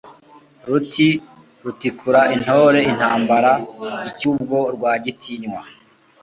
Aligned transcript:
Ruti 0.67 1.07
rutikura 1.63 2.21
intore 2.35 2.79
intambara 2.91 3.51
icy'ubwo 4.09 4.57
Rwagitinywa 4.75 5.61